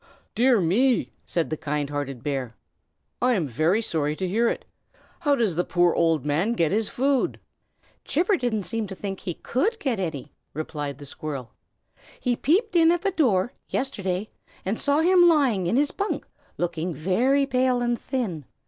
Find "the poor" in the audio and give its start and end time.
5.55-5.93